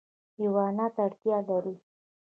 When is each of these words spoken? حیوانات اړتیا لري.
حیوانات 0.37 0.95
اړتیا 1.05 1.37
لري. 1.47 1.75